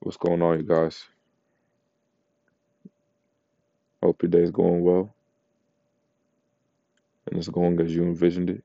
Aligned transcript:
What's 0.00 0.16
going 0.16 0.42
on, 0.42 0.58
you 0.60 0.64
guys? 0.64 1.04
Hope 4.02 4.22
your 4.22 4.30
day's 4.30 4.50
going 4.50 4.82
well 4.82 5.14
and 7.26 7.38
it's 7.38 7.48
going 7.48 7.80
as 7.80 7.94
you 7.94 8.02
envisioned 8.04 8.50
it. 8.50 8.64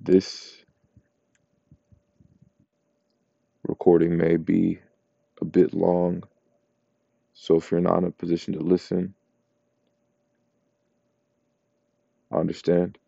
This 0.00 0.64
recording 3.68 4.16
may 4.16 4.36
be 4.36 4.80
a 5.40 5.44
bit 5.44 5.74
long, 5.74 6.24
so 7.34 7.56
if 7.56 7.70
you're 7.70 7.80
not 7.80 7.98
in 7.98 8.04
a 8.04 8.10
position 8.10 8.54
to 8.54 8.60
listen, 8.60 9.14
I 12.32 12.36
understand. 12.36 12.98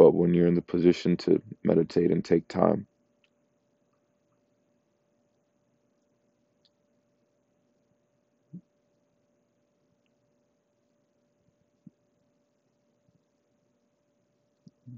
But 0.00 0.14
when 0.14 0.34
you're 0.34 0.48
in 0.48 0.56
the 0.56 0.62
position 0.62 1.18
to 1.18 1.42
meditate 1.64 2.12
and 2.12 2.24
take 2.24 2.48
time, 2.48 2.88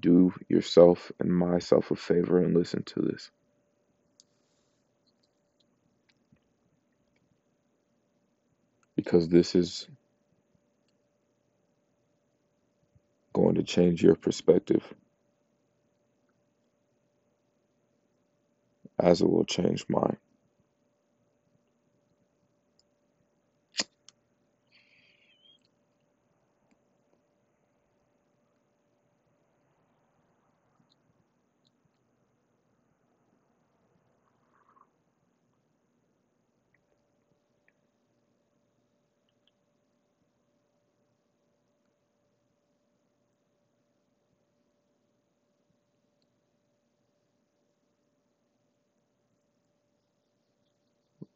do 0.00 0.32
yourself 0.48 1.12
and 1.20 1.34
myself 1.36 1.90
a 1.90 1.96
favor 1.96 2.38
and 2.38 2.56
listen 2.56 2.84
to 2.84 3.02
this. 3.02 3.30
Because 8.96 9.28
this 9.28 9.54
is 9.56 9.88
going 13.32 13.56
to 13.56 13.62
change 13.64 14.02
your 14.02 14.16
perspective 14.16 14.94
as 18.98 19.22
it 19.22 19.30
will 19.30 19.44
change 19.44 19.86
mine. 19.88 20.18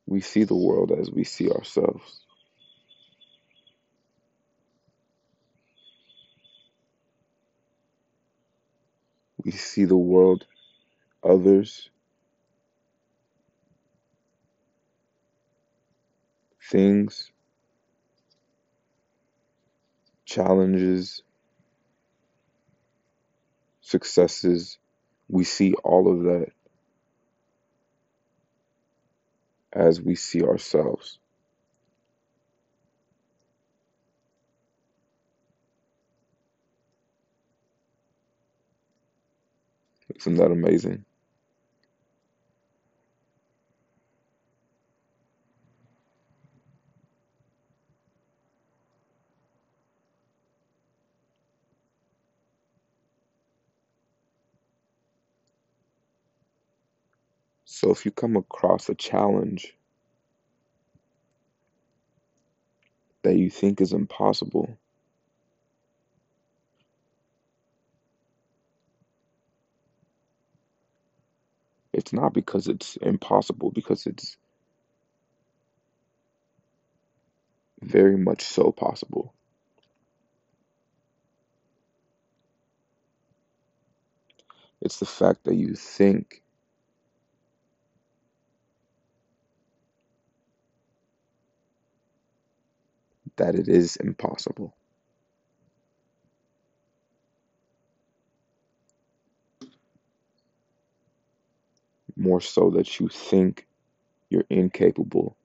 We 0.07 0.21
see 0.23 0.45
the 0.45 0.57
world 0.57 0.93
as 0.93 1.11
we 1.11 1.25
see 1.25 1.51
ourselves. 1.51 2.21
We 9.45 9.53
see 9.53 9.85
the 9.87 9.97
world, 9.97 10.47
others, 11.25 11.91
things, 16.71 17.33
challenges, 20.27 21.23
successes. 23.83 24.79
We 25.29 25.45
see 25.45 25.75
all 25.85 26.11
of 26.13 26.25
that 26.25 26.49
as 29.77 30.03
we 30.03 30.17
see 30.17 30.45
ourselves. 30.45 31.21
Isn't 40.17 40.37
that 40.37 40.53
amazing? 40.53 41.06
So 57.67 57.91
if 57.91 58.07
you 58.07 58.13
come 58.13 58.37
across 58.37 58.89
a 58.89 58.95
challenge 58.95 59.77
that 63.25 63.37
you 63.37 63.51
think 63.51 63.81
is 63.81 63.93
impossible, 63.93 64.79
it's 71.93 72.13
not 72.13 72.35
because 72.35 72.69
it's 72.69 72.97
impossible, 72.99 73.73
because 73.73 74.07
it's 74.07 74.37
very 77.83 78.17
much 78.17 78.43
so 78.43 78.73
possible. 78.73 79.35
It's 84.81 85.01
the 85.01 85.07
fact 85.07 85.45
that 85.45 85.57
you 85.57 85.75
think 85.75 86.43
that 93.37 93.55
it 93.55 93.69
is 93.69 93.97
impossible. 93.97 94.75
More 102.17 102.41
so 102.41 102.71
that 102.71 103.01
you 103.01 103.09
think 103.09 103.67
you're 104.31 104.45
incapable 104.51 105.37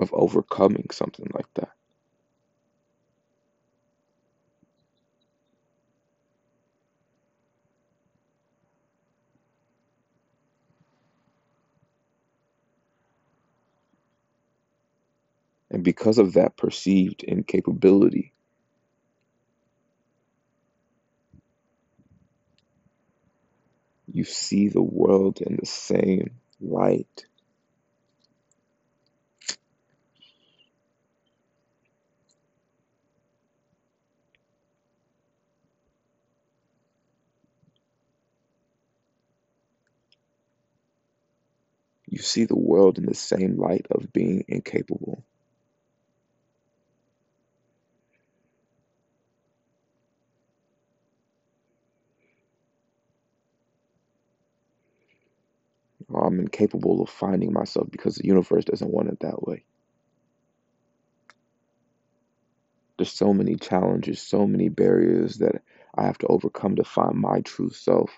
of 0.00 0.12
overcoming 0.14 0.88
something 0.92 1.26
like 1.34 1.52
that. 1.54 1.70
And 15.72 15.82
because 15.82 16.18
of 16.18 16.34
that 16.34 16.58
perceived 16.58 17.24
incapability, 17.24 18.34
you 24.12 24.24
see 24.24 24.68
the 24.68 24.82
world 24.82 25.40
in 25.40 25.56
the 25.56 25.66
same 25.66 26.32
light. 26.60 27.24
You 42.06 42.18
see 42.18 42.44
the 42.44 42.56
world 42.58 42.98
in 42.98 43.06
the 43.06 43.14
same 43.14 43.56
light 43.56 43.86
of 43.90 44.12
being 44.12 44.44
incapable. 44.48 45.24
Um, 56.10 56.22
I'm 56.22 56.40
incapable 56.40 57.02
of 57.02 57.10
finding 57.10 57.52
myself 57.52 57.88
because 57.90 58.16
the 58.16 58.26
universe 58.26 58.64
doesn't 58.64 58.90
want 58.90 59.08
it 59.08 59.20
that 59.20 59.42
way. 59.46 59.64
There's 62.98 63.12
so 63.12 63.34
many 63.34 63.56
challenges, 63.56 64.22
so 64.22 64.46
many 64.46 64.68
barriers 64.68 65.38
that 65.38 65.62
I 65.96 66.04
have 66.04 66.18
to 66.18 66.26
overcome 66.28 66.76
to 66.76 66.84
find 66.84 67.16
my 67.16 67.40
true 67.40 67.70
self. 67.70 68.10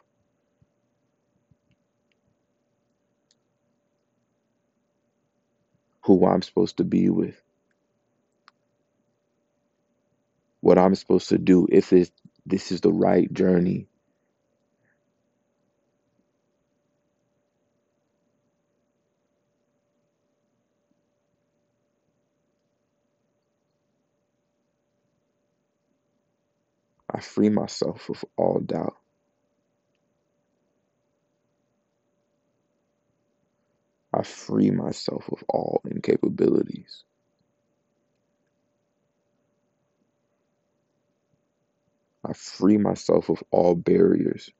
Who 6.04 6.26
I'm 6.26 6.42
supposed 6.42 6.78
to 6.78 6.84
be 6.84 7.10
with. 7.10 7.40
What 10.60 10.78
I'm 10.78 10.94
supposed 10.94 11.30
to 11.30 11.38
do 11.38 11.68
if 11.70 11.90
this 12.46 12.72
is 12.72 12.80
the 12.82 12.92
right 12.92 13.32
journey. 13.32 13.88
I 27.14 27.20
free 27.20 27.50
myself 27.50 28.10
of 28.10 28.24
all 28.36 28.60
doubt. 28.60 28.96
I 34.14 34.22
free 34.24 34.70
myself 34.70 35.28
of 35.32 35.44
all 35.48 35.82
incapabilities. 35.86 37.04
I 42.24 42.34
free 42.34 42.78
myself 42.78 43.30
of 43.30 43.42
all 43.50 43.74
barriers. 43.76 44.50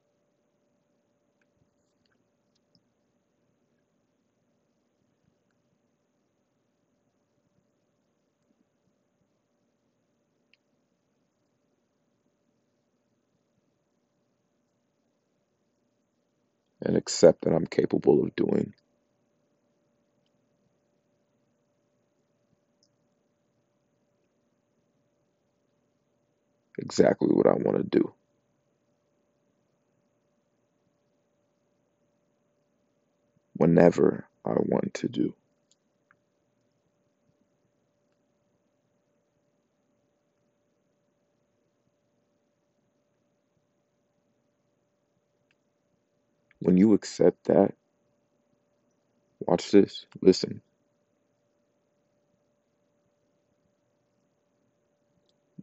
And 16.85 16.97
accept 16.97 17.43
that 17.43 17.55
I'm 17.55 17.67
capable 17.67 18.25
of 18.25 18.37
doing. 18.37 18.75
Exactly 26.79 27.29
what 27.31 27.47
I 27.47 27.55
want 27.55 27.79
to 27.79 27.99
do. 28.01 28.15
Whenever 33.57 34.27
I 34.45 34.55
want 34.59 34.95
to 34.95 35.09
do. 35.09 35.35
When 46.65 46.79
you 46.79 46.95
accept 46.95 47.47
that, 47.47 47.75
watch 49.41 49.73
this, 49.73 50.07
listen. 50.23 50.63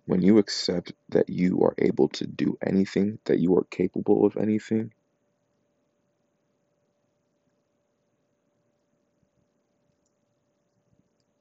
When 0.08 0.22
you 0.22 0.40
accept 0.40 0.94
that 1.10 1.30
you 1.30 1.62
are 1.64 1.76
able 1.80 2.10
to 2.10 2.28
do 2.28 2.58
anything, 2.66 3.20
that 3.26 3.40
you 3.40 3.58
are 3.58 3.66
capable 3.72 4.26
of 4.26 4.38
anything, 4.38 4.94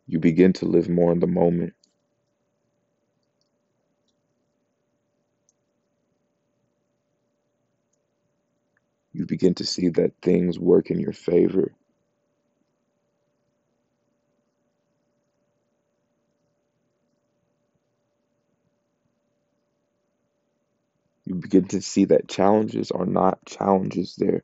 you 0.06 0.20
begin 0.20 0.52
to 0.54 0.66
live 0.66 0.88
more 0.88 1.12
in 1.12 1.20
the 1.20 1.28
moment. 1.28 1.74
You 9.12 9.26
begin 9.26 9.54
to 9.56 9.66
see 9.66 9.88
that 9.90 10.12
things 10.22 10.58
work 10.58 10.90
in 10.90 11.00
your 11.00 11.12
favor. 11.12 11.72
You 21.26 21.36
begin 21.36 21.66
to 21.68 21.82
see 21.82 22.06
that 22.06 22.28
challenges 22.28 22.90
are 22.90 23.06
not 23.06 23.44
challenges 23.46 24.16
there. 24.16 24.42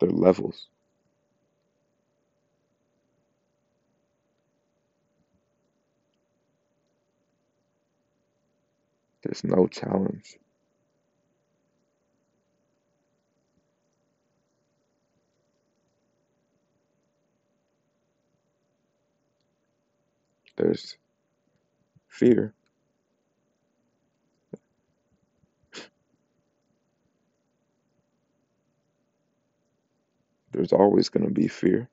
They're 0.00 0.10
levels. 0.10 0.66
There's 9.26 9.42
no 9.42 9.66
challenge. 9.66 10.38
There's 20.56 20.96
fear. 22.08 22.54
There's 30.52 30.72
always 30.72 31.08
going 31.08 31.26
to 31.26 31.32
be 31.32 31.48
fear. 31.48 31.88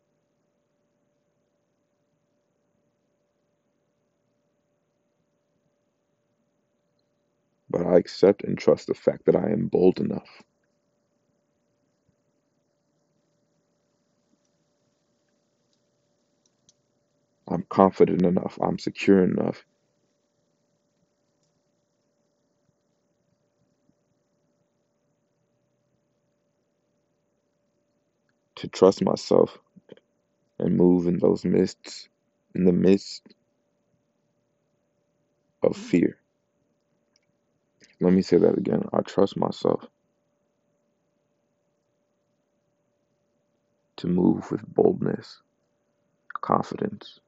Accept 8.03 8.43
and 8.45 8.57
trust 8.57 8.87
the 8.87 8.95
fact 8.95 9.25
that 9.27 9.37
I 9.37 9.51
am 9.51 9.67
bold 9.67 9.99
enough. 9.99 10.29
I'm 17.47 17.65
confident 17.69 18.23
enough. 18.25 18.59
I'm 18.61 18.79
secure 18.79 19.23
enough 19.23 19.65
to 28.57 28.67
trust 28.69 29.03
myself 29.03 29.57
and 30.59 30.77
move 30.77 31.07
in 31.07 31.19
those 31.19 31.45
mists, 31.45 32.09
in 32.55 32.65
the 32.65 32.73
midst 32.73 33.23
of 35.63 35.77
fear. 35.77 36.17
Let 38.03 38.13
me 38.13 38.23
say 38.23 38.37
that 38.39 38.57
again. 38.59 38.83
I 38.93 39.01
trust 39.01 39.37
myself 39.37 39.87
to 43.97 44.07
move 44.07 44.51
with 44.51 44.65
boldness, 44.73 45.41
confidence, 46.41 47.19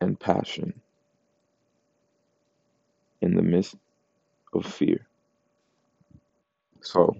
and 0.00 0.18
passion 0.20 0.80
in 3.22 3.34
the 3.34 3.42
midst 3.42 3.76
of 4.54 4.66
fear. 4.66 5.06
So, 6.82 7.16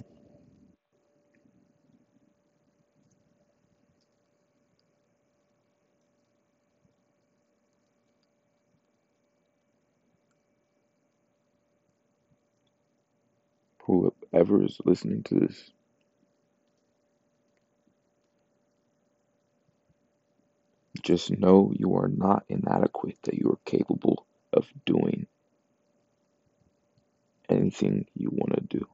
whoever 14.32 14.64
is 14.64 14.78
listening 14.84 15.22
to 15.24 15.40
this, 15.40 15.70
just 21.02 21.30
know 21.30 21.72
you 21.76 21.96
are 21.96 22.08
not 22.08 22.44
inadequate, 22.48 23.18
that 23.24 23.34
you 23.34 23.50
are 23.50 23.60
capable 23.70 24.26
of 24.52 24.66
doing 24.86 25.26
anything 27.48 28.06
you 28.14 28.30
want 28.32 28.54
to 28.54 28.78
do. 28.78 28.86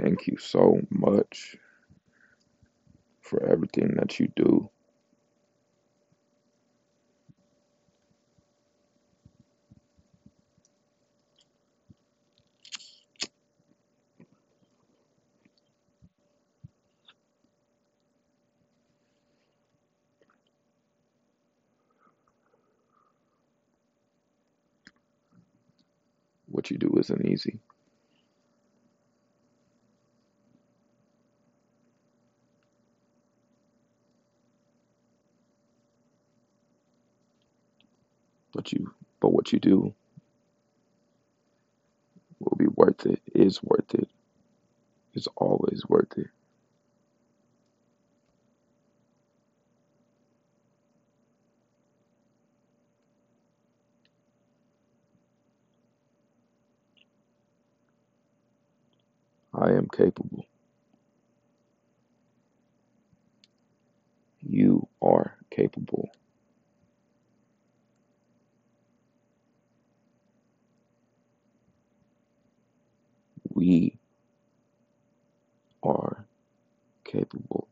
Thank 0.00 0.26
you 0.26 0.38
so 0.38 0.80
much 0.90 1.56
for 3.22 3.44
everything 3.46 3.96
that 3.96 4.18
you 4.20 4.28
do. 4.36 4.70
What 26.50 26.70
you 26.70 26.78
do 26.78 26.94
isn't 26.98 27.26
easy. 27.26 27.60
But 38.52 38.72
you 38.72 38.92
but 39.20 39.32
what 39.32 39.52
you 39.52 39.60
do 39.60 39.94
will 42.40 42.56
be 42.56 42.66
worth 42.66 43.06
it, 43.06 43.20
is 43.34 43.62
worth 43.62 43.94
it, 43.94 44.08
is 45.14 45.28
always 45.36 45.82
worth 45.88 46.18
it. 46.18 46.28
I 59.60 59.72
am 59.72 59.88
capable. 59.96 60.46
You 64.42 64.88
are 65.02 65.36
capable. 65.50 66.10
We 73.54 73.98
are 75.82 76.26
capable. 77.04 77.68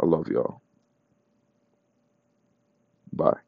I 0.00 0.06
love 0.06 0.28
y'all. 0.28 0.62
Bye. 3.12 3.38